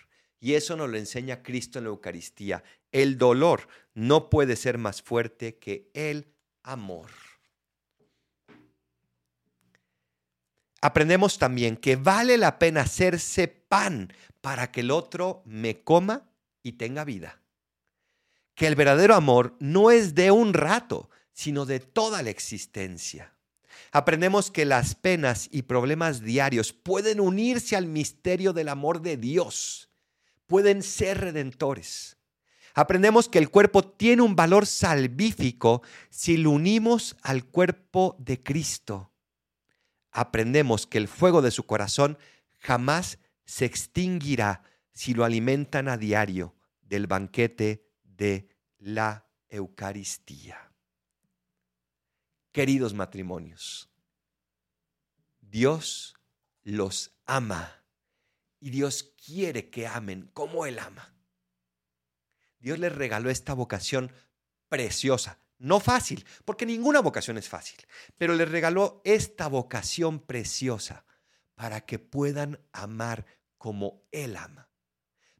[0.40, 2.64] Y eso nos lo enseña Cristo en la Eucaristía.
[2.90, 7.29] El dolor no puede ser más fuerte que el amor.
[10.80, 16.30] Aprendemos también que vale la pena hacerse pan para que el otro me coma
[16.62, 17.40] y tenga vida.
[18.54, 23.34] Que el verdadero amor no es de un rato, sino de toda la existencia.
[23.92, 29.90] Aprendemos que las penas y problemas diarios pueden unirse al misterio del amor de Dios,
[30.46, 32.16] pueden ser redentores.
[32.74, 39.09] Aprendemos que el cuerpo tiene un valor salvífico si lo unimos al cuerpo de Cristo.
[40.10, 42.18] Aprendemos que el fuego de su corazón
[42.58, 50.72] jamás se extinguirá si lo alimentan a diario del banquete de la Eucaristía.
[52.52, 53.88] Queridos matrimonios,
[55.40, 56.16] Dios
[56.62, 57.84] los ama
[58.60, 61.14] y Dios quiere que amen como Él ama.
[62.58, 64.12] Dios les regaló esta vocación
[64.68, 67.78] preciosa, no fácil, porque ninguna vocación es fácil,
[68.16, 71.04] pero les regaló esta vocación preciosa
[71.54, 73.26] para que puedan amar
[73.58, 74.70] como Él ama,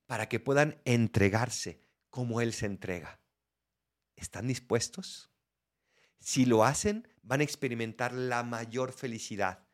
[0.07, 3.19] para que puedan entregarse como Él se entrega.
[4.15, 5.31] ¿Están dispuestos?
[6.19, 9.67] Si lo hacen, van a experimentar la mayor felicidad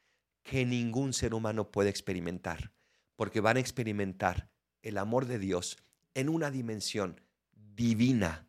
[0.44, 2.72] que ningún ser humano puede experimentar,
[3.16, 4.48] porque van a experimentar
[4.82, 5.78] el amor de Dios
[6.14, 7.20] en una dimensión
[7.52, 8.48] divina,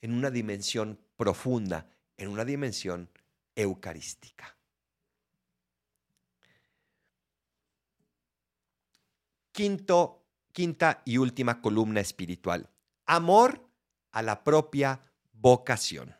[0.00, 3.10] en una dimensión profunda, en una dimensión
[3.54, 4.56] eucarística.
[9.52, 12.70] Quinto, quinta y última columna espiritual.
[13.06, 13.68] Amor
[14.10, 15.00] a la propia
[15.32, 16.14] vocación.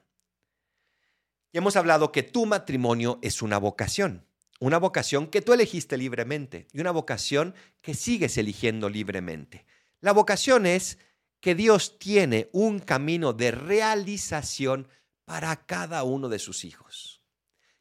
[1.53, 4.27] Ya hemos hablado que tu matrimonio es una vocación,
[4.61, 9.67] una vocación que tú elegiste libremente y una vocación que sigues eligiendo libremente.
[10.01, 10.99] La vocación es
[11.47, 14.89] que Dios tiene un camino de realización
[15.25, 17.23] para cada uno de sus hijos.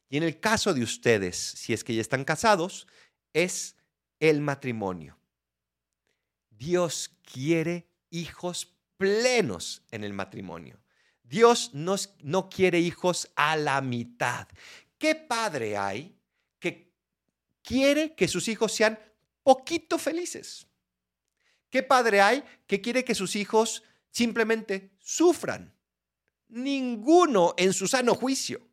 [0.08, 2.86] Y en el caso de ustedes, si es que ya están casados,
[3.32, 3.74] es
[4.20, 5.18] el matrimonio.
[6.48, 10.78] Dios quiere hijos plenos en el matrimonio.
[11.24, 14.46] Dios no, no quiere hijos a la mitad.
[14.96, 16.16] ¿Qué padre hay
[16.60, 16.92] que
[17.64, 18.96] quiere que sus hijos sean
[19.42, 20.68] poquito felices?
[21.76, 25.74] ¿Qué padre hay que quiere que sus hijos simplemente sufran?
[26.48, 28.66] Ninguno en su sano juicio.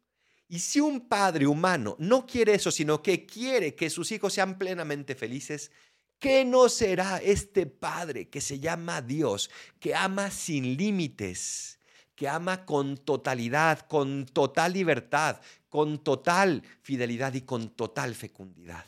[0.48, 4.58] Y si un padre humano no quiere eso, sino que quiere que sus hijos sean
[4.58, 5.70] plenamente felices,
[6.18, 9.50] ¿qué no será este padre que se llama Dios,
[9.82, 11.80] que ama sin límites,
[12.16, 18.86] que ama con totalidad, con total libertad, con total fidelidad y con total fecundidad?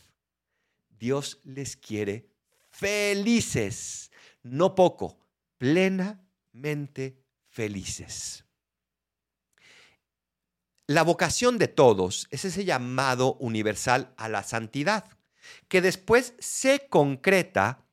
[0.88, 2.34] Dios les quiere
[2.78, 4.12] felices,
[4.44, 5.18] no poco,
[5.58, 8.44] plenamente felices.
[10.88, 15.06] La vocación de todos es ese llamado universal a la santidad,
[15.68, 17.86] que después se concreta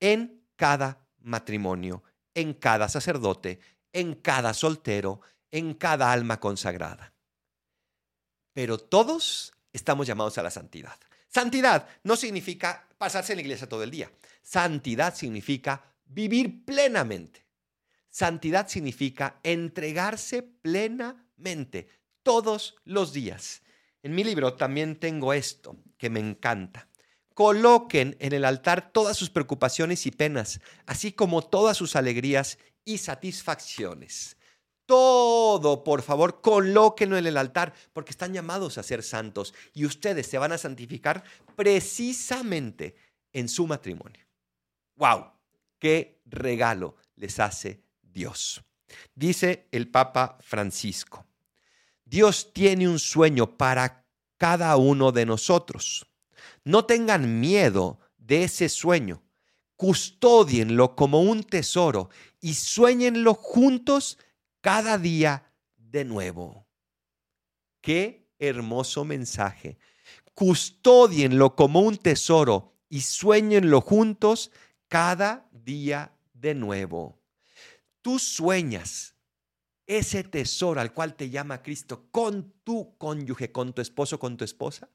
[0.00, 2.02] en cada matrimonio,
[2.34, 3.60] en cada sacerdote,
[3.92, 7.14] en cada soltero, en cada alma consagrada.
[8.52, 10.98] Pero todos estamos llamados a la santidad.
[11.28, 14.10] Santidad no significa pasarse en la iglesia todo el día.
[14.42, 17.44] Santidad significa vivir plenamente.
[18.08, 21.88] Santidad significa entregarse plenamente
[22.22, 23.62] todos los días.
[24.02, 26.88] En mi libro también tengo esto que me encanta.
[27.34, 32.98] Coloquen en el altar todas sus preocupaciones y penas, así como todas sus alegrías y
[32.98, 34.37] satisfacciones.
[34.88, 40.26] Todo, por favor, colóquenlo en el altar, porque están llamados a ser santos y ustedes
[40.26, 41.22] se van a santificar
[41.54, 42.96] precisamente
[43.34, 44.24] en su matrimonio.
[44.96, 45.26] ¡Wow!
[45.78, 48.62] ¡Qué regalo les hace Dios!
[49.14, 51.26] Dice el Papa Francisco,
[52.06, 54.06] Dios tiene un sueño para
[54.38, 56.06] cada uno de nosotros.
[56.64, 59.22] No tengan miedo de ese sueño.
[59.76, 62.08] Custódienlo como un tesoro
[62.40, 64.16] y sueñenlo juntos
[64.60, 66.66] cada día de nuevo.
[67.80, 69.78] Qué hermoso mensaje.
[70.34, 74.50] Custódienlo como un tesoro y sueñenlo juntos
[74.88, 77.20] cada día de nuevo.
[78.02, 79.14] Tú sueñas
[79.86, 84.44] ese tesoro al cual te llama Cristo con tu cónyuge, con tu esposo, con tu
[84.44, 84.88] esposa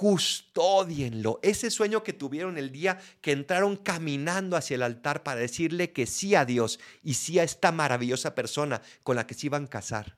[0.00, 1.40] custódienlo.
[1.42, 6.06] Ese sueño que tuvieron el día que entraron caminando hacia el altar para decirle que
[6.06, 9.68] sí a Dios y sí a esta maravillosa persona con la que se iban a
[9.68, 10.16] casar.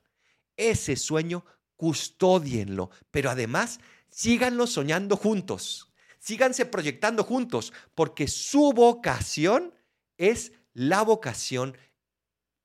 [0.55, 1.43] Ese sueño,
[1.75, 5.91] custódienlo, pero además síganlo soñando juntos.
[6.17, 9.73] Síganse proyectando juntos, porque su vocación
[10.17, 11.77] es la vocación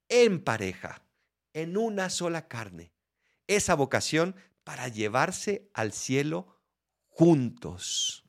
[0.09, 1.03] en pareja,
[1.53, 2.93] en una sola carne.
[3.49, 6.58] Esa vocación para llevarse al cielo
[7.19, 8.25] juntos.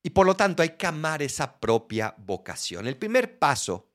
[0.00, 2.86] Y por lo tanto hay que amar esa propia vocación.
[2.86, 3.88] El primer paso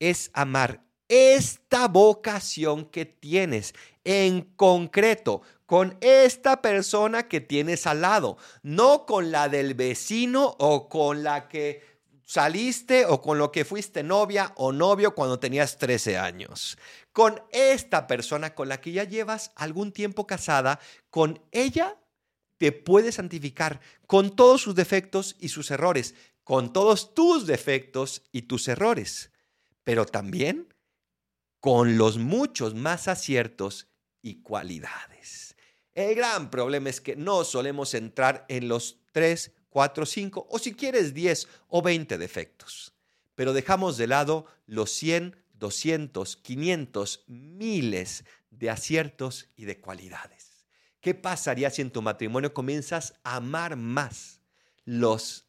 [0.00, 8.36] es amar esta vocación que tienes en concreto con esta persona que tienes al lado,
[8.64, 11.92] no con la del vecino o con la que
[12.24, 16.76] saliste o con lo que fuiste novia o novio cuando tenías 13 años.
[17.12, 21.98] Con esta persona con la que ya llevas algún tiempo casada, con ella
[22.58, 28.42] te puedes santificar con todos sus defectos y sus errores, con todos tus defectos y
[28.42, 29.30] tus errores,
[29.84, 30.72] pero también
[31.60, 33.88] con los muchos más aciertos
[34.22, 35.56] y cualidades.
[35.94, 40.74] El gran problema es que no solemos entrar en los tres, cuatro, cinco o si
[40.74, 42.94] quieres diez o veinte defectos,
[43.34, 50.66] pero dejamos de lado los 100, 200, 500, miles de aciertos y de cualidades.
[51.00, 54.40] ¿Qué pasaría si en tu matrimonio comienzas a amar más
[54.84, 55.46] los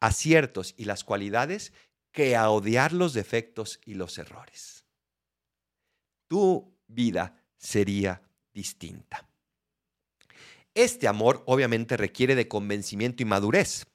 [0.00, 1.72] aciertos y las cualidades
[2.10, 4.84] que a odiar los defectos y los errores?
[6.26, 9.28] Tu vida sería distinta.
[10.74, 13.86] Este amor obviamente requiere de convencimiento y madurez.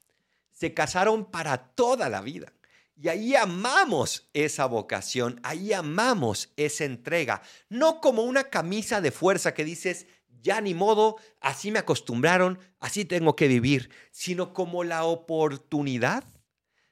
[0.54, 2.54] Se casaron para toda la vida.
[3.02, 9.54] Y ahí amamos esa vocación, ahí amamos esa entrega, no como una camisa de fuerza
[9.54, 10.06] que dices,
[10.42, 16.26] ya ni modo, así me acostumbraron, así tengo que vivir, sino como la oportunidad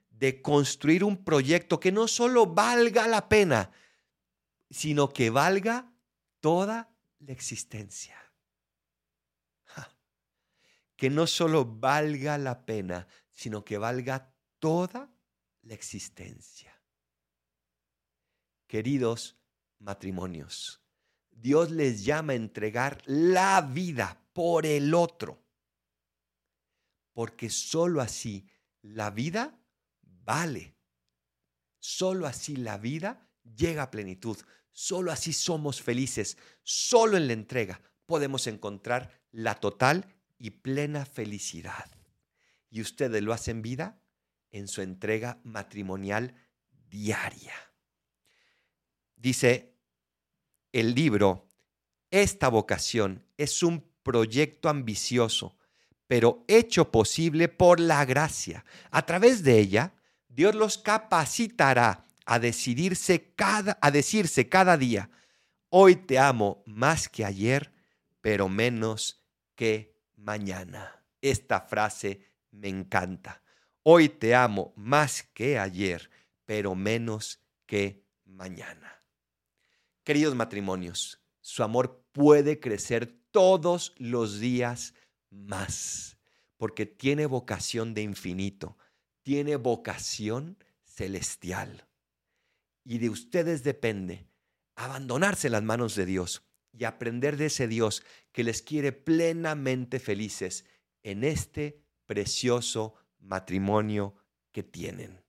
[0.09, 3.71] de construir un proyecto que no solo valga la pena,
[4.69, 5.91] sino que valga
[6.39, 6.89] toda
[7.19, 8.15] la existencia.
[10.95, 15.16] Que no solo valga la pena, sino que valga toda la
[15.73, 16.73] existencia.
[18.67, 19.37] Queridos
[19.79, 20.81] matrimonios,
[21.31, 25.43] Dios les llama a entregar la vida por el otro.
[27.13, 28.47] Porque sólo así
[28.81, 29.59] la vida
[30.01, 30.75] vale.
[31.79, 34.37] Sólo así la vida llega a plenitud.
[34.71, 36.37] Sólo así somos felices.
[36.63, 41.89] Sólo en la entrega podemos encontrar la total y plena felicidad.
[42.69, 44.01] Y ustedes lo hacen vida
[44.51, 46.35] en su entrega matrimonial
[46.89, 47.53] diaria.
[49.15, 49.73] Dice
[50.71, 51.47] el libro,
[52.11, 55.57] esta vocación es un proyecto ambicioso,
[56.07, 58.63] pero hecho posible por la gracia.
[58.91, 59.93] A través de ella,
[60.29, 65.09] Dios los capacitará a decidirse cada a decirse cada día,
[65.69, 67.73] hoy te amo más que ayer,
[68.21, 69.25] pero menos
[69.55, 71.03] que mañana.
[71.21, 72.21] Esta frase
[72.51, 73.41] me encanta.
[73.89, 76.09] Hoy te amo más que ayer,
[76.43, 79.01] pero menos que mañana.
[80.03, 84.93] Queridos matrimonios, su amor puede crecer todos los días
[85.29, 86.17] más,
[86.57, 88.77] porque tiene vocación de infinito,
[89.21, 91.87] tiene vocación celestial.
[92.83, 94.27] Y de ustedes depende
[94.75, 100.01] abandonarse en las manos de Dios y aprender de ese Dios que les quiere plenamente
[100.01, 100.65] felices
[101.03, 102.95] en este precioso
[103.27, 104.15] matrimonio
[104.51, 105.23] que tienen,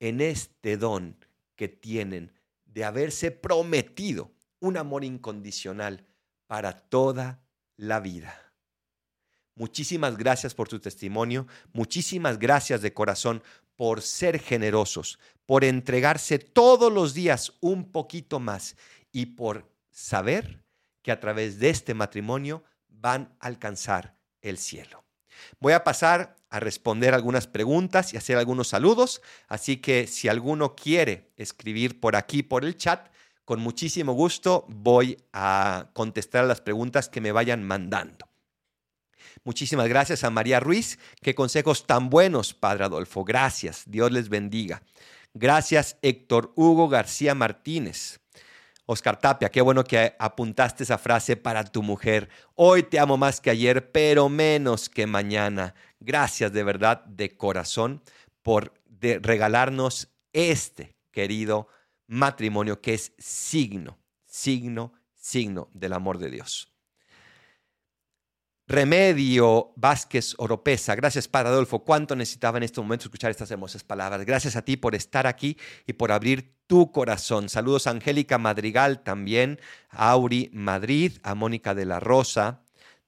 [0.00, 1.16] en este don
[1.54, 2.32] que tienen
[2.64, 6.06] de haberse prometido un amor incondicional
[6.46, 7.44] para toda
[7.76, 8.34] la vida.
[9.54, 13.42] Muchísimas gracias por tu testimonio, muchísimas gracias de corazón
[13.76, 18.76] por ser generosos, por entregarse todos los días un poquito más
[19.12, 20.64] y por saber
[21.02, 25.03] que a través de este matrimonio van a alcanzar el cielo.
[25.60, 30.76] Voy a pasar a responder algunas preguntas y hacer algunos saludos, así que si alguno
[30.76, 33.08] quiere escribir por aquí, por el chat,
[33.44, 38.28] con muchísimo gusto voy a contestar las preguntas que me vayan mandando.
[39.42, 40.98] Muchísimas gracias a María Ruiz.
[41.20, 43.24] Qué consejos tan buenos, Padre Adolfo.
[43.24, 43.82] Gracias.
[43.86, 44.82] Dios les bendiga.
[45.34, 48.20] Gracias, Héctor Hugo García Martínez.
[48.86, 52.28] Oscar Tapia, qué bueno que apuntaste esa frase para tu mujer.
[52.54, 55.74] Hoy te amo más que ayer, pero menos que mañana.
[56.00, 58.02] Gracias de verdad, de corazón,
[58.42, 61.68] por regalarnos este querido
[62.06, 66.73] matrimonio que es signo, signo, signo del amor de Dios.
[68.66, 70.94] Remedio Vázquez Oropesa.
[70.94, 71.80] Gracias, Padre Adolfo.
[71.80, 74.24] Cuánto necesitaba en este momento escuchar estas hermosas palabras.
[74.24, 77.50] Gracias a ti por estar aquí y por abrir tu corazón.
[77.50, 79.60] Saludos a Angélica Madrigal también,
[79.90, 82.62] a Auri Madrid, a Mónica de la Rosa.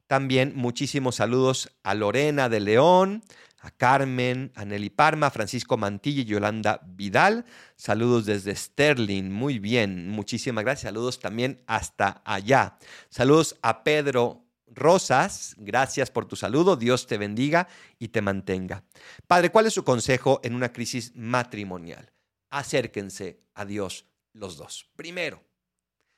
[0.07, 3.25] También muchísimos saludos a Lorena de León,
[3.59, 7.47] a Carmen, a Nelly Parma, Francisco Mantilla y Yolanda Vidal.
[7.77, 10.91] Saludos desde Sterling, muy bien, muchísimas gracias.
[10.93, 12.77] Saludos también hasta allá.
[13.09, 18.85] Saludos a Pedro Rosas, gracias por tu saludo, Dios te bendiga y te mantenga.
[19.27, 22.13] Padre, ¿cuál es su consejo en una crisis matrimonial?
[22.51, 24.91] Acérquense a Dios los dos.
[24.97, 25.43] Primero.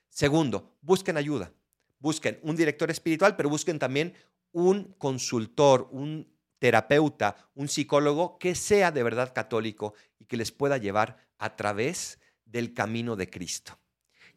[0.08, 1.52] Segundo, busquen ayuda.
[1.98, 4.14] Busquen un director espiritual, pero busquen también
[4.52, 10.78] un consultor, un terapeuta, un psicólogo que sea de verdad católico y que les pueda
[10.78, 13.78] llevar a través del camino de Cristo.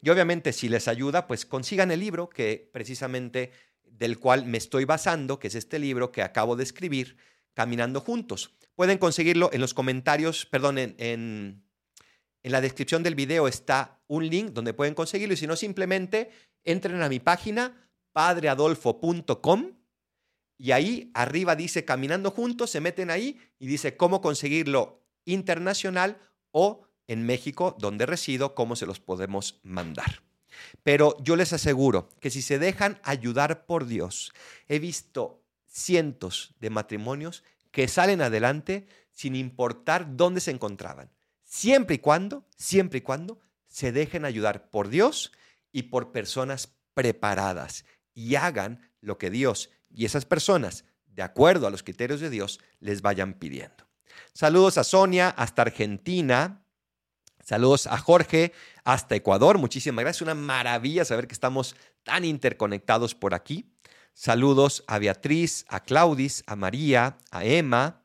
[0.02, 3.52] Y obviamente si les ayuda, pues consigan el libro que precisamente
[4.02, 7.18] del cual me estoy basando, que es este libro que acabo de escribir,
[7.54, 8.52] Caminando Juntos.
[8.74, 11.62] Pueden conseguirlo en los comentarios, perdón, en, en,
[12.42, 16.32] la descripción del video está un link donde pueden conseguirlo y si no, simplemente
[16.64, 19.74] entren a mi página padreadolfo.com
[20.58, 26.18] y ahí arriba dice Caminando Juntos, se meten ahí y dice cómo conseguirlo internacional
[26.50, 30.31] o en México, donde resido, cómo se los podemos mandar.
[30.84, 34.34] Pero yo les aseguro que si se dejan ayudar por Dios,
[34.68, 41.10] he visto cientos de matrimonios que salen adelante sin importar dónde se encontraban.
[41.44, 45.32] Siempre y cuando, siempre y cuando se dejen ayudar por Dios
[45.72, 51.72] y por personas preparadas y hagan lo que Dios y esas personas, de acuerdo a
[51.72, 53.88] los criterios de Dios, les vayan pidiendo.
[54.34, 56.61] Saludos a Sonia hasta Argentina.
[57.44, 59.58] Saludos a Jorge hasta Ecuador.
[59.58, 60.22] Muchísimas gracias.
[60.22, 63.72] Una maravilla saber que estamos tan interconectados por aquí.
[64.14, 68.04] Saludos a Beatriz, a Claudis, a María, a Emma.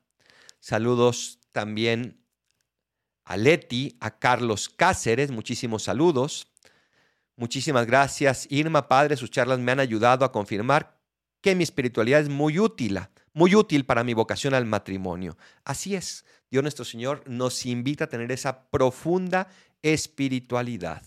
[0.61, 2.23] Saludos también
[3.25, 5.31] a Leti, a Carlos Cáceres.
[5.31, 6.47] Muchísimos saludos.
[7.37, 9.17] Muchísimas gracias, Irma, Padre.
[9.17, 10.99] Sus charlas me han ayudado a confirmar
[11.43, 12.99] que mi espiritualidad es muy útil,
[13.35, 15.37] muy útil para mi vocación al matrimonio.
[15.65, 16.25] Así es.
[16.51, 19.49] Dios nuestro Señor nos invita a tener esa profunda
[19.83, 21.03] espiritualidad.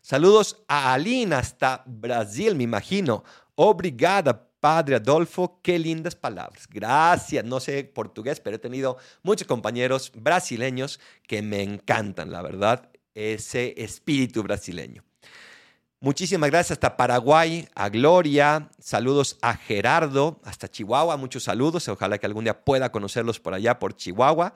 [0.00, 3.24] Saludos a Aline hasta Brasil, me imagino.
[3.54, 5.60] Obrigada, Padre Adolfo.
[5.62, 6.66] Qué lindas palabras.
[6.68, 7.44] Gracias.
[7.44, 13.74] No sé portugués, pero he tenido muchos compañeros brasileños que me encantan, la verdad, ese
[13.76, 15.04] espíritu brasileño.
[16.04, 22.26] Muchísimas gracias hasta Paraguay, a Gloria, saludos a Gerardo, hasta Chihuahua, muchos saludos, ojalá que
[22.26, 24.52] algún día pueda conocerlos por allá, por Chihuahua,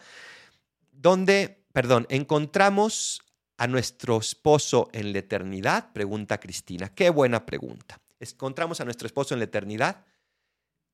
[0.92, 3.22] donde, perdón, encontramos
[3.56, 7.98] a nuestro esposo en la eternidad, pregunta Cristina, qué buena pregunta.
[8.20, 10.04] ¿Encontramos a nuestro esposo en la eternidad?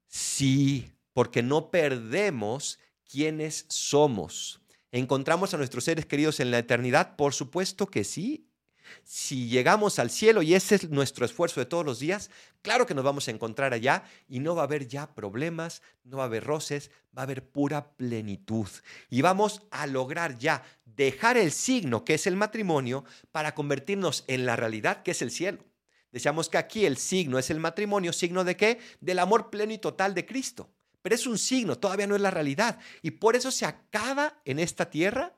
[0.07, 2.79] Sí, porque no perdemos
[3.11, 4.61] quiénes somos.
[4.93, 7.17] ¿Encontramos a nuestros seres queridos en la eternidad?
[7.17, 8.54] Por supuesto que sí,
[9.03, 12.31] si llegamos al cielo y ese es nuestro esfuerzo de todos los días,
[12.63, 16.19] claro que nos vamos a encontrar allá y no va a haber ya problemas, no
[16.19, 18.69] va a haber roces, va a haber pura plenitud.
[19.11, 24.47] Y vamos a lograr ya dejar el signo que es el matrimonio para convertirnos en
[24.47, 25.65] la realidad que es el cielo.
[26.13, 28.79] Decíamos que aquí el signo es el matrimonio, signo de qué?
[29.01, 30.71] Del amor pleno y total de Cristo.
[31.03, 32.79] Pero es un signo, todavía no es la realidad.
[33.03, 35.35] Y por eso se acaba en esta tierra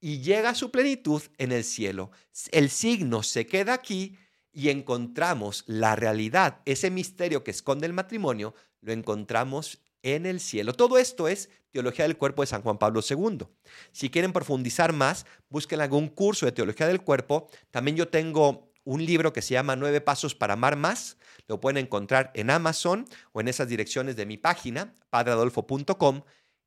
[0.00, 2.10] y llega a su plenitud en el cielo.
[2.52, 4.18] El signo se queda aquí
[4.52, 10.72] y encontramos la realidad, ese misterio que esconde el matrimonio, lo encontramos en el cielo.
[10.72, 13.46] Todo esto es Teología del Cuerpo de San Juan Pablo II.
[13.92, 17.48] Si quieren profundizar más, busquen algún curso de Teología del Cuerpo.
[17.70, 21.18] También yo tengo un libro que se llama Nueve Pasos para Amar Más.
[21.48, 26.22] Lo pueden encontrar en Amazon o en esas direcciones de mi página, padreadolfo.com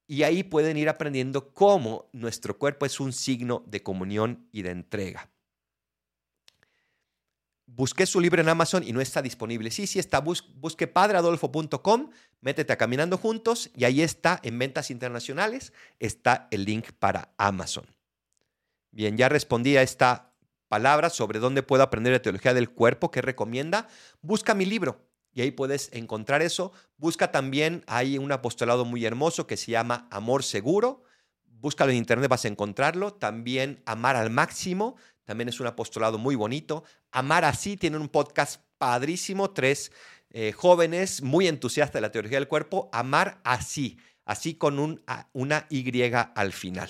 [0.10, 4.72] y ahí pueden ir aprendiendo cómo nuestro cuerpo es un signo de comunión y de
[4.72, 5.30] entrega.
[7.68, 9.70] Busqué su libro en Amazon y no está disponible.
[9.70, 10.20] Sí, sí está.
[10.20, 12.10] busque padreadolfo.com,
[12.42, 15.74] métete a Caminando Juntos y ahí está en ventas internacionales.
[16.00, 17.86] Está el link para Amazon.
[18.90, 20.34] Bien, ya respondí a esta
[20.70, 23.88] palabra sobre dónde puedo aprender la teología del cuerpo que recomienda.
[24.24, 26.72] Busca mi libro, y ahí puedes encontrar eso.
[26.98, 31.04] Busca también, hay un apostolado muy hermoso que se llama Amor Seguro.
[31.46, 33.14] Búscalo en internet, vas a encontrarlo.
[33.14, 36.84] También Amar al Máximo, también es un apostolado muy bonito.
[37.12, 39.92] Amar así, tiene un podcast padrísimo, tres
[40.32, 42.90] eh, jóvenes muy entusiastas de la teología del cuerpo.
[42.92, 45.04] Amar así, así con un,
[45.34, 46.90] una Y al final.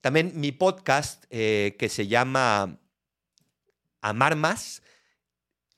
[0.00, 2.78] También mi podcast eh, que se llama
[4.00, 4.82] Amar Más,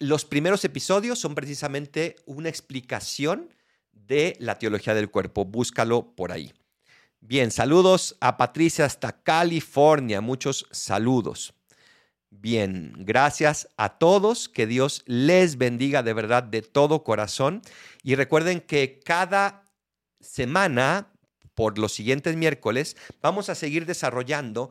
[0.00, 3.54] los primeros episodios son precisamente una explicación
[3.92, 5.44] de la teología del cuerpo.
[5.44, 6.52] Búscalo por ahí.
[7.20, 10.22] Bien, saludos a Patricia hasta California.
[10.22, 11.52] Muchos saludos.
[12.30, 14.48] Bien, gracias a todos.
[14.48, 17.60] Que Dios les bendiga de verdad de todo corazón.
[18.02, 19.64] Y recuerden que cada
[20.18, 21.12] semana,
[21.54, 24.70] por los siguientes miércoles, vamos a seguir desarrollando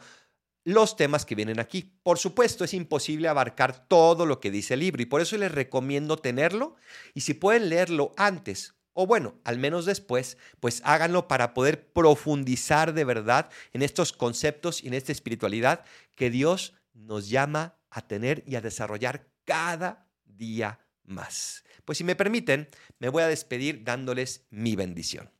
[0.73, 1.93] los temas que vienen aquí.
[2.03, 5.51] Por supuesto, es imposible abarcar todo lo que dice el libro y por eso les
[5.51, 6.75] recomiendo tenerlo
[7.13, 12.93] y si pueden leerlo antes o bueno, al menos después, pues háganlo para poder profundizar
[12.93, 18.43] de verdad en estos conceptos y en esta espiritualidad que Dios nos llama a tener
[18.45, 21.63] y a desarrollar cada día más.
[21.85, 22.67] Pues si me permiten,
[22.99, 25.31] me voy a despedir dándoles mi bendición.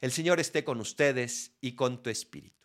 [0.00, 2.55] El Señor esté con ustedes y con tu espíritu.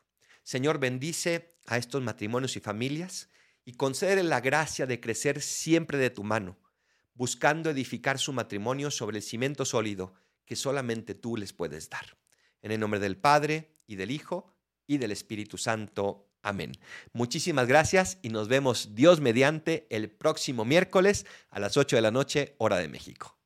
[0.52, 3.30] Señor, bendice a estos matrimonios y familias
[3.64, 6.60] y concede la gracia de crecer siempre de tu mano,
[7.14, 12.18] buscando edificar su matrimonio sobre el cimiento sólido que solamente tú les puedes dar.
[12.62, 14.54] En el nombre del Padre y del Hijo
[14.88, 16.28] y del Espíritu Santo.
[16.42, 16.74] Amén.
[17.14, 22.12] Muchísimas gracias y nos vemos Dios mediante el próximo miércoles a las 8 de la
[22.12, 23.41] noche, hora de México.